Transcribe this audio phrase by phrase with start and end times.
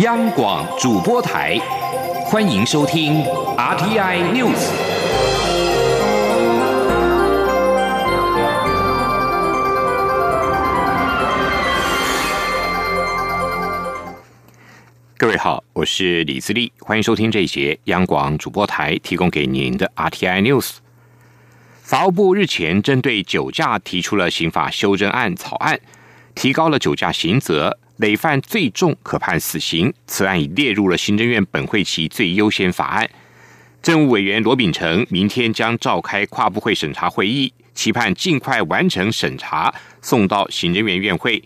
[0.00, 1.58] 央广主播台，
[2.26, 3.24] 欢迎收听
[3.56, 4.68] RTI News。
[15.16, 20.72] 各位好，我是李自立，欢迎收听这一节央广主播台提供给您的 RTI News。
[21.80, 25.80] 法务部日前针对酒驾提出了刑法修正案草案，
[26.34, 27.78] 提高了酒驾刑责。
[27.98, 33.08] 累犯最重可判死刑，此案已列入了行政院本会期最优先法案。
[33.82, 41.42] 政务委员罗秉成明天将召开跨部会审查会议，期盼尽快完成审查，送到行政院院会。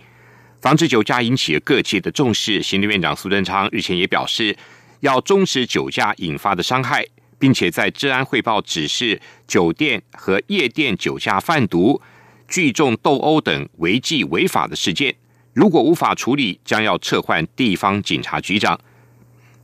[0.60, 4.56] 防止酒驾引起各界的重视，行政院长苏贞昌日前也表示，
[5.00, 7.06] 要终止酒驾引发的伤害，
[7.38, 12.00] 并且在治安汇报指示酒店和夜店酒驾贩毒、
[12.48, 15.14] 聚众斗殴等违纪违法的事件。
[15.52, 18.78] 如果无法处理，将要撤换地方警察局长。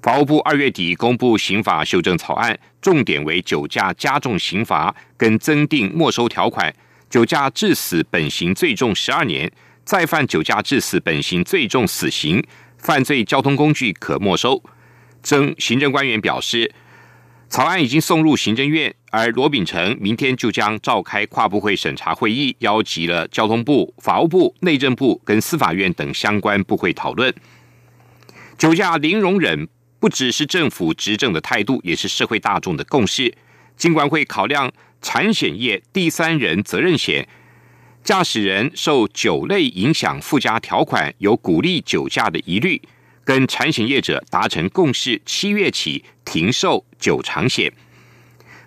[0.02, 6.74] 法务部二月底公布刑法修正草案，重点为酒驾加重刑罚跟增订没收条款，
[7.08, 9.50] 酒驾致死本刑最重十二年，
[9.84, 12.44] 再犯酒驾致死本刑最重死刑，
[12.78, 14.62] 犯罪交通工具可没收。
[15.22, 16.72] 曾行政官员表示。
[17.48, 27.32] 草案已经送入行政院，而罗秉成明天就将召开跨部会审查会议，邀集了交通部、法务部、内政部跟司法院等相关部会讨论。
[28.58, 29.68] 酒驾零容忍，
[30.00, 33.32] 不只是政府执政的态度，也是社会大众的共识。
[33.76, 37.28] 尽管会考量产险业第三人责任险，
[38.02, 42.82] 驾驶人受酒类影响附加条款有鼓励酒驾的疑虑。
[43.24, 47.72] 跟产险业者达成共识，七月起停售酒长险。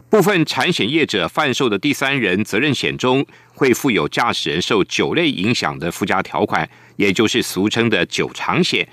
[0.10, 8.90] 部分产险业者贩售的第三人责任险中，会附有驾驶人受酒类影响的附加条款，也就是俗称的酒长险。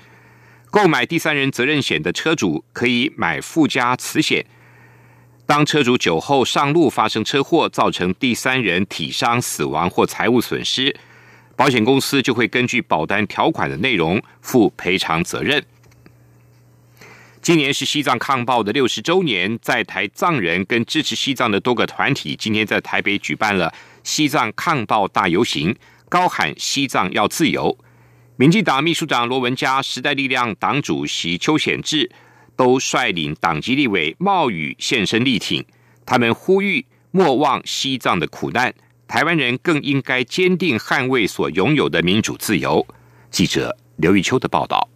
[0.69, 4.45] 购买第三人责任险的车主可以买附加此险。
[5.47, 10.95] 当车主酒后上路发生车祸，造成第三人体伤、死亡或财物损失。
[11.55, 15.65] 保险公司就会根据保单条款的内容负赔偿责任。
[17.47, 25.73] 今年是西藏抗暴的六十周年，在台藏人跟支持西藏的多个团体今天在台北举办了西藏抗暴大游行，
[26.09, 27.77] 高喊“西藏要自由”。
[28.35, 32.11] 民进党秘书长罗文嘉、时代力量党主席邱显智
[32.57, 35.63] 都率领党籍立委冒雨现身力挺，
[36.05, 38.73] 他们呼吁莫忘西藏的苦难。
[39.07, 42.85] 台湾人更应该坚定捍卫所拥有的民主自由。
[43.31, 44.89] 记者刘玉秋的报道。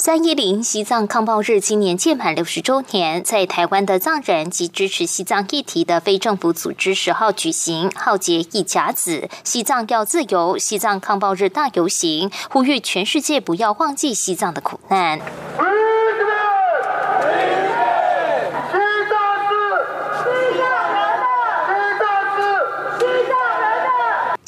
[0.00, 15.20] 三一零西藏抗暴日今年届满六十周年，在台湾的藏人及支持西藏议题的非政府组织十号举行浩劫一甲子西藏要自由西藏抗暴日大游行，呼吁全世界不要忘记西藏的苦难。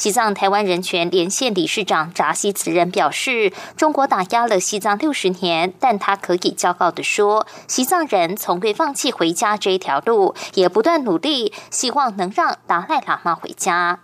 [0.02, 14.00] 西藏台湾人权连线理事长扎西此人表示：“中国打压了西藏六十年，但他可以骄傲地说，西藏人从未放弃回家这一条路，也不断努力，希望能让达赖喇嘛回家。”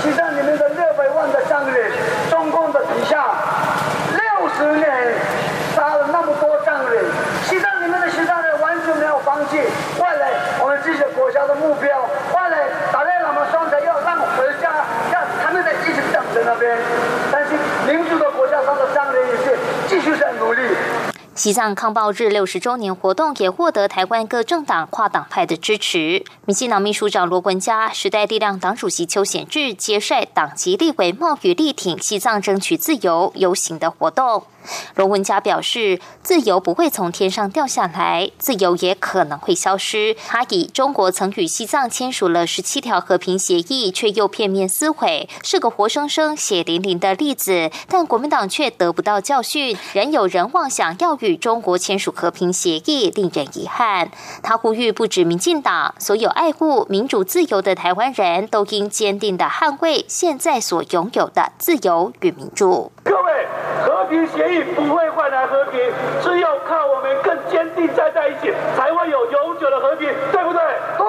[0.00, 1.92] 西藏里面的六百万的藏人，
[2.30, 3.22] 中共的底下
[4.12, 5.14] 六十年
[5.76, 7.04] 杀了那么多藏人，
[7.46, 10.30] 西藏里面的西藏人完全没有放弃，未来
[10.62, 11.90] 我们自己国家的目标。
[16.46, 16.76] 那边，
[17.32, 17.54] 但是
[17.86, 19.58] 民主的国家上的商人也是
[19.88, 20.60] 继续在努力。
[21.44, 26.24] 西藏抗暴日六十周年活动也获得台湾各政党跨党派的支持。
[26.46, 34.44] 民进党秘书长罗文嘉、时代力量党主席邱显志接率党籍立委冒雨力挺西藏争取自由游行的活动。
[34.94, 40.16] 罗文佳表示，自由不会从天上掉下来，自由也可能会消失。
[40.26, 47.70] 他以中国曾与西藏签署了十七条和平协议，却又片面撕毁，是个活生生血淋淋的例子。
[47.88, 54.10] 但国民党却得不到教训，仍有人妄想要与中国签署和平协议，令人遗憾。
[54.42, 62.92] 他呼吁，不止民进党，所有爱护民主自由的台湾人都应坚定的捍卫现在所拥有的自由与民主。
[63.02, 63.46] 各位，
[64.26, 64.62] 协议。
[64.74, 65.80] 不会换来和平，
[66.22, 70.60] 只有靠我们更坚定站在一起，才会有永久的和平，对不对？
[70.98, 71.06] 对，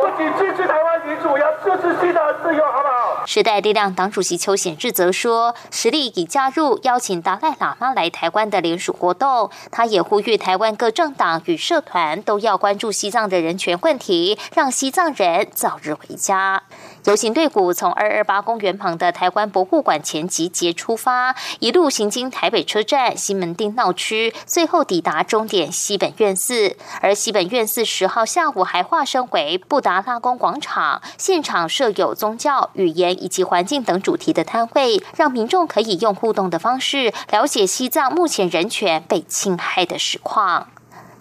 [0.00, 3.00] 不仅支持台湾民主，要支持西藏的自由，好不好？
[3.26, 9.50] 时代力量党主席邱显志则说，实力已加入邀请达赖喇嘛来台湾的联署活动。
[9.70, 16.62] 他也呼吁台湾各政党与社团都要关注西藏的人权问题，让西藏人早日回家。
[17.04, 26.76] 游行队伍从二二八公园旁的台湾博物馆前集结出发，一路行经台北车站、西门町闹区，最后抵达终点西本院寺。
[27.00, 40.68] 而西本院寺十号下午还化身为布达拉宫广场，现场设有宗教、语言以及环境等主题的摊位，让民众可以用互动的方式了解西藏目前人权被侵害的实况。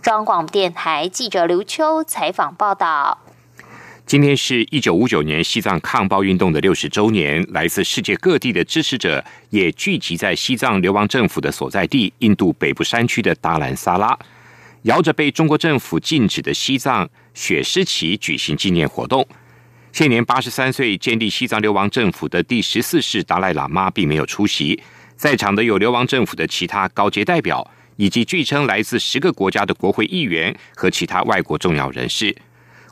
[0.02, 3.18] 中央广播电台记者刘秋采访报道。
[4.06, 14.18] 今天是一九五九年西藏抗暴运动的六十周年，来自世界各地的支持者也聚集在西藏流亡政府的所在地——印度北部山区的达兰萨拉，
[14.84, 19.28] 摇着被中国政府禁止的西藏雪狮旗举行纪念活动。
[19.92, 24.82] 现年八十三岁、建立西藏流亡政府的第十四世达赖喇嘛并没有出席，
[25.16, 32.36] 在场的有流亡政府的其他高阶代表，以及据称来自十个国家的国会议员和其他外国重要人士。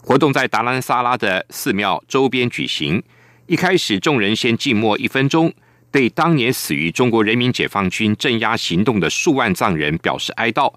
[0.01, 3.01] 活动在达兰萨拉的寺庙周边举行。
[3.45, 5.53] 一开始，众人先静默一分钟，
[5.91, 10.73] 对当年死于中国人民解放军镇压行动的数万藏人表示哀悼。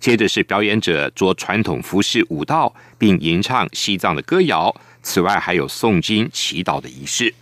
[0.00, 4.74] 接着是表演者着传统服饰舞蹈，并吟唱西藏的歌谣。
[5.04, 7.32] 此外，还有诵经祈祷的仪式。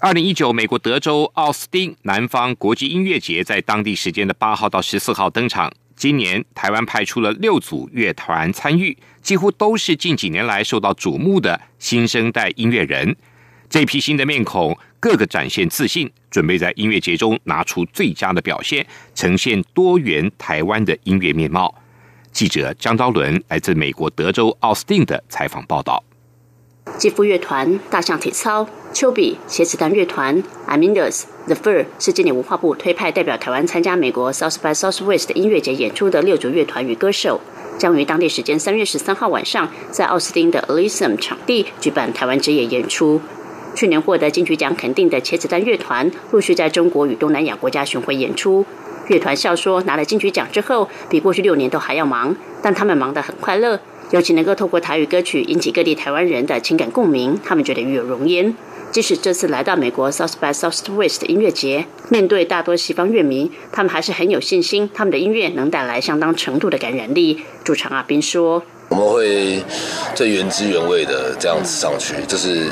[0.00, 5.72] 二零一九美国德州奥斯汀南方国际音乐节在当地时间的八号到十四号登场。
[5.94, 13.16] 今年台湾派出了六组乐团参与，几乎都是近几年来受到瞩目的新生代音乐人。
[13.68, 21.74] 这批新的面孔，个个展现自信，准备在音乐节中拿出最佳的表现，呈现多元台湾的音乐面貌。
[22.32, 26.02] 记者张昭伦来自美国德州奥斯汀的采访报道。
[26.96, 37.40] 肌肤乐团、大象体操、丘比、茄子蛋乐团、Aminus、The Fur 是今年文化部推派代表台湾参加美国 South by Southwest 音乐节演出的六组乐团与歌手，
[37.78, 43.20] 将于当地时间三月十三号晚上在奥斯汀的 Elysium 场地举办台湾之夜演出。
[43.74, 48.64] 去年获得金曲奖肯定的茄子蛋乐团，陆续在中国与东南亚国家巡回演出。
[49.08, 53.80] 乐团笑说，拿了金曲奖之后，比过去六年都还要忙，但他们忙得很快乐。
[54.10, 58.54] 尤其能够透过台语歌曲引起各地台湾人的情感共鸣，他们觉得与有荣焉。
[58.90, 67.42] 即使这次来到美国 South by Southwest 的音乐节，面对大多西方乐迷，他们还是很有信心，他们的音乐能带来相当程度的感染力。
[67.62, 69.62] 主唱阿斌说：“我们会
[70.14, 72.70] 最原汁原味的这样子上去，就是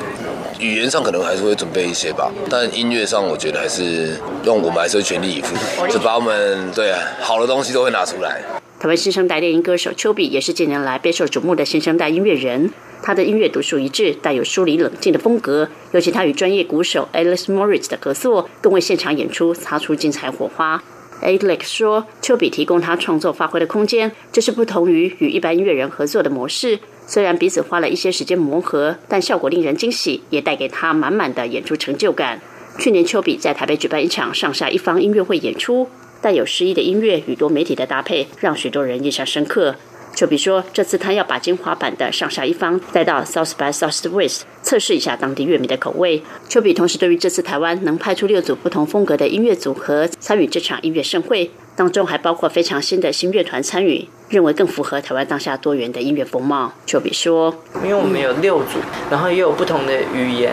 [0.58, 5.55] 语言上可能还是会准备一些吧，但音乐上我觉得还是用我们还是会全力以赴，
[5.88, 8.41] 就把我们对好的东西都会拿出来。”
[8.79, 12.70] 台湾新生代电音歌手丘比也是近年来备受瞩目的新生代音乐人。
[13.03, 15.69] 他的音乐独树一帜，带有疏离冷静的风格。
[15.93, 20.82] 尤其他与专业鼓手 Alex Morris 的合作，更为现场演出擦出精彩火花。
[21.23, 26.79] Alex 说：“丘比提供他创作发挥的空间，这是不同于与一般音乐人合作的模式。
[27.06, 32.41] 虽然彼此花了一些时间磨合，但效果令人惊喜，也带给他满满的演出成就感。
[32.79, 35.88] 去年，丘比在台北举办一场上下一方音乐会演出。”
[36.23, 39.76] 带有诗意的音乐与多媒体的搭配，让许多人印象深刻。
[40.14, 46.23] 丘比说，这次他要把精华版的上下一方带到 South by Southwest 测试一下当地乐迷的口味。
[46.49, 56.73] 丘比同时对于这次台湾能派出六组不同风格的音乐组合参与这场音乐盛会，当中还包括非常新的新乐团参与，认为更符合台湾当下多元的音乐风貌。
[56.84, 58.78] 就比说：“因为我们有六组，
[59.11, 60.52] 然后也有不同的语言，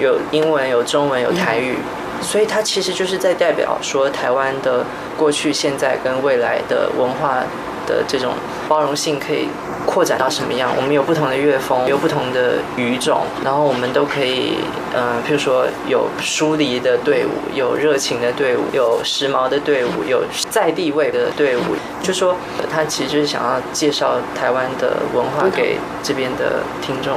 [0.00, 1.76] 有英文、有中文、有台语。”
[2.22, 4.84] 所以它其实就是在代表说，台湾的
[5.18, 7.42] 过去、现在跟未来的文化
[7.86, 8.32] 的这种
[8.66, 9.48] 包容性可以
[9.96, 10.70] 扩展到什么样？
[10.76, 14.58] 我们有不同的乐风，有不同的语种，然后我们都可以，
[14.94, 21.62] 嗯，譬如说有疏离的队伍，有热情的队伍，有时髦的队伍，有在地位的队伍。
[22.02, 22.36] 就说
[22.70, 27.16] 他其实就是想要介绍台湾的文化给这边的听众。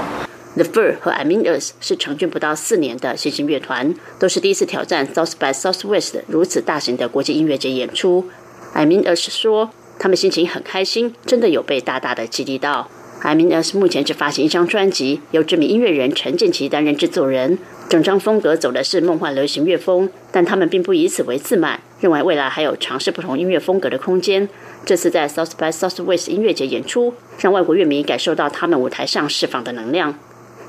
[0.56, 8.30] The Fur 和 I Mean Us 是成军不到四年的新兴乐团，都是第一次挑战 South by Southwest 如此大型的国际音乐节演出。
[8.72, 12.90] I Mean Us 说，他们心情很开心，真的有被大大的激励到。
[13.22, 24.48] I Mean Us 目前只发行一张专辑，由知名音乐人陈建奇担任制作人，整张风格走的是梦幻流行乐风，但他们并不以此为自满，认为未来还有尝试不同音乐风格的空间。
[24.86, 30.18] 这次在 South by Southwest 音乐节演出，让外国乐迷感受到他们舞台上释放的能量。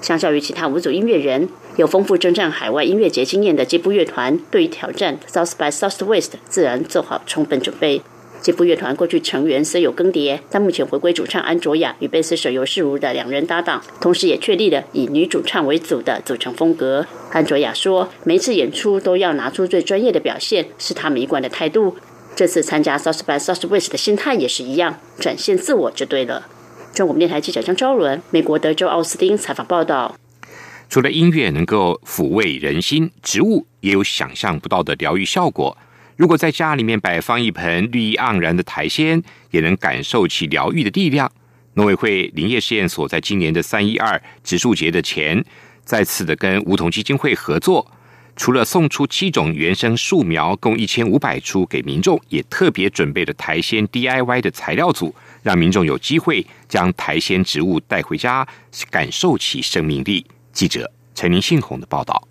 [0.03, 8.03] 相较于其他五组音乐人，有丰富征战海外音乐节经验的吉布乐团，对于挑战 South by Southwest 自然做好充分准备。
[8.41, 17.07] 吉夫乐团过去成员虽有更迭，但目前回归主唱安卓雅与贝斯手尤世如的两人搭档，同时也确立了以女主唱为主的组成风格。
[17.33, 21.97] 安卓雅说：“每次演出都要拿出最专业的表现，是他们一贯的态度。
[22.35, 26.47] 这次参加 South by Southwest 的心态也是一样，展现自我就对了。”
[26.95, 30.17] 中国电台记者张昭伦，美国德州奥斯汀采访报道。
[30.89, 35.77] 除了音乐能够抚慰人心，植物也有想象不到的疗愈效果。
[36.21, 39.23] 如果在家里面摆放一盆绿意盎然的苔藓，
[39.53, 41.33] 也能感受其疗愈的力量。
[41.73, 45.43] 农委会林业试验所在今年的三一二植树节的前，
[45.83, 47.91] 再次的跟梧桐基金会合作，
[48.37, 58.47] 除了送出七种原生树苗，共一千五百株给民众，也特别准备了苔藓 DIY 的材料组，让民众有机会将苔藓植物带回家，
[58.91, 60.27] 感受其生命力。
[60.53, 62.30] 记者陈林信宏的报道。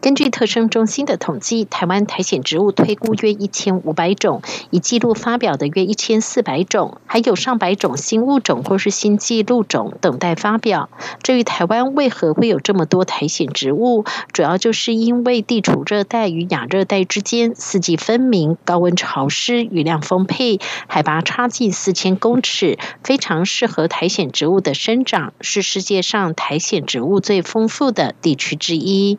[0.00, 10.88] 根据特生中心的统计，台湾苔藓植物推估约一千五百种，已记录发表的约一千四百种，还有上百种新物种或是新纪录种等待发表。
[11.24, 29.18] 至于台湾为何会有这么多苔藓植物，主要就是因为地处热带与亚热带之间，四季分明，高温潮湿，雨量丰沛，海拔差近四千公尺，非常适合苔藓植物的生长，是世界上苔藓植物最丰富的地区之一。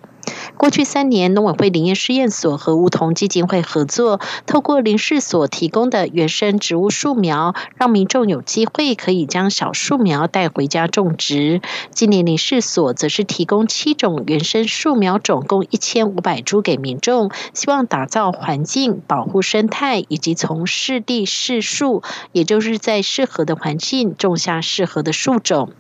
[0.58, 11.62] 过去三年，农委会林业试验所和梧桐基金会合作，透过林试所提供的原生植物树苗，让民众有机会可以将小树苗带回家种植。
[11.92, 25.72] 今年林试所则是提供七种原生树苗，总共一千五百株给民众，希望打造环境、保护生态，以及从适地适树，也就是在适合的环境种下适合的树种。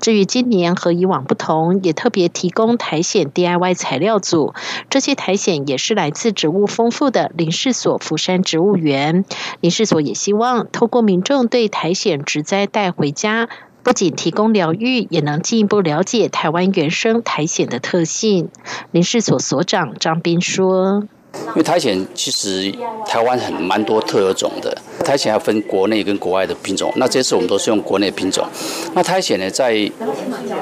[0.00, 4.54] 至于今年和以往不同，也特别提供苔藓 DIY 材料组。
[4.90, 9.24] 这些苔藓也是来自植物丰富的林氏所福山植物园。
[9.60, 13.48] 林氏所也希望透过民众对苔藓植栽带回家，
[13.82, 18.48] 不仅提供疗愈，也能进一步了解台湾原生苔藓的特性。
[18.90, 21.08] 林氏所所长张斌说。
[21.48, 22.72] 因为苔藓其实
[23.06, 26.92] 台湾很蛮多特有种的，苔藓要分国内跟国外的品种。
[26.96, 28.46] 那这次我们都是用国内品种。
[28.94, 29.90] 那苔藓呢，在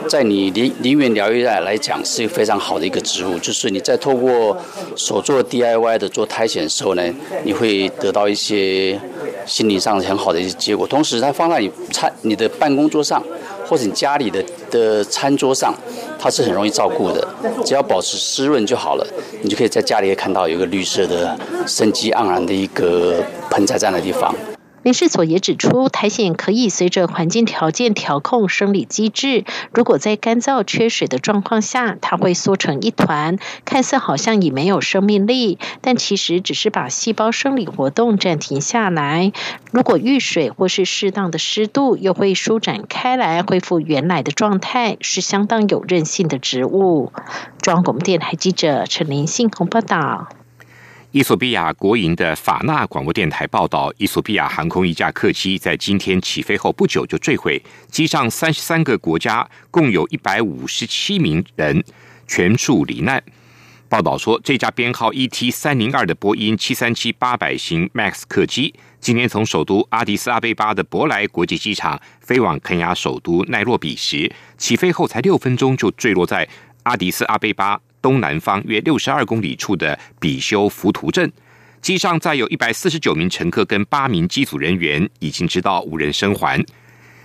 [0.08, 3.38] 在你林林园疗愈来来讲，是一个非常好的一个植物。
[3.38, 4.56] 就是你在透过
[4.96, 7.02] 手做 DIY 的做苔藓的时候呢，
[7.44, 8.98] 你会得到一些
[9.44, 10.86] 心理上很好的一些结果。
[10.86, 13.22] 同时，它放在你餐你的办公桌上。
[13.68, 14.40] 或者你家里的
[14.70, 15.74] 的餐桌上，
[16.26, 17.24] 它是很容易照顾的，
[17.64, 19.06] 只要保持湿润就好了，
[19.42, 24.34] 你就可以在家里看到有一个绿色的、生机盎然的一个盆栽这样的地方。
[24.86, 29.44] 林世所也指出，苔藓可以随着环境条件调控生理机制。
[29.72, 39.32] 如果在干燥缺水的状况下，它会缩成一团，看似好像已没有生命力，但其实只是把细胞生理活动暂停下来。
[39.72, 47.12] 如果遇水或是适当的湿度，又会舒展开来，恢复原来的状态，是相当有韧性的植物。
[47.60, 50.28] 中央广播电台记者陈林信鸿报道。
[51.16, 57.58] 伊索比亚国营的法纳广播电台报道，伊索比亚航空一架客机在今天起飞后不久就坠毁，
[57.90, 61.82] 机上三十三个国家共有一百五十七名人
[62.26, 63.24] 全数罹难。
[63.88, 76.46] 报道说，这架编号 ET 三零二的波音七三七八百型 MAX 客机，今天从首都阿迪斯阿贝巴的博莱国际机场飞往肯亚首都奈洛比时，起飞后才六分钟就坠落在
[76.82, 77.80] 阿迪斯阿贝巴。
[78.06, 81.28] 东南方约六十二公里处的比修浮图镇，
[81.82, 86.64] 机上载有一百四十九名乘客跟八名机组人员，已经知道无人生还。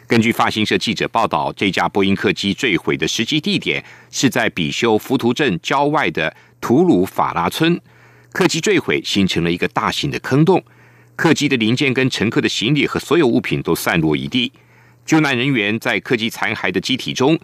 [0.08, 7.80] 根据法新社记者报道，这架波音客机坠毁的实际地点是在比修浮图镇郊外的图鲁法拉村。
[8.32, 10.64] 客机坠毁形成了一个大型的坑洞，
[11.16, 14.52] 客机的零件跟乘客的行李和所有物品都散落一地。
[15.06, 17.40] 救难人员在客机残骸的机体中。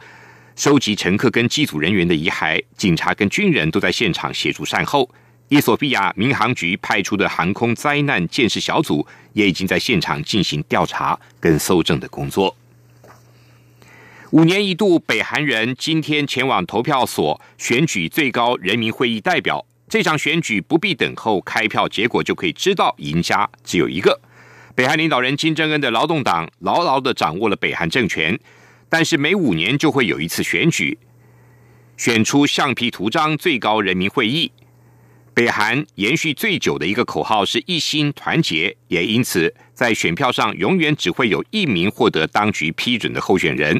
[0.57, 5.07] 收集乘客跟机组人员的遗骸，警察跟军人都在现场协助善后。
[5.49, 12.57] 伊索比亚民航局派出的航空灾难建设小组也已经在现场进行调查跟搜证的工作。
[14.31, 19.63] 五年一度，北韩人今天前往投票所选举最高人民会议代表。
[19.87, 24.19] 这场选举不必等候开票结果就可以知道，赢家只有一个。
[24.73, 28.39] 北韩领导人金正恩的劳动党牢牢的掌握了北韩政权。
[28.89, 30.97] 但是每五年就会有一次选举，
[31.97, 34.51] 选出橡皮图章最高人民会议。
[35.33, 43.79] 北韩延续最久的一个口号是一心团结，也因此在选票上永远只会有一名获得当局批准的候选人。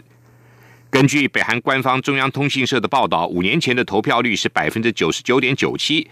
[0.90, 6.08] 根据北韩官方中央通讯社的报道，五年前的投票率是百分之九十九点九七，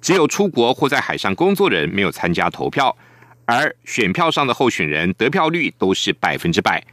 [0.00, 2.96] 只有出国或在海上工作人没有参加投票。
[3.44, 6.84] 而选票上的候选人得票率都是百分之百。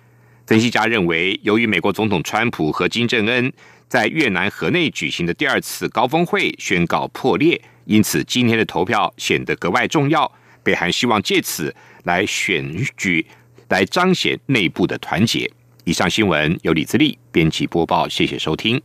[0.47, 3.51] 分析家认为，由于美国总统川普和金正恩
[3.89, 10.31] 在越南河内举行的第二次高峰会宣告破裂，因此今天的投票显得格外重要。
[10.63, 11.75] 北韩希望借此
[12.05, 13.25] 来选举，
[13.67, 15.51] 来彰显内部的团结。
[15.83, 18.81] 以上新闻由李自力编辑播报，谢谢收听。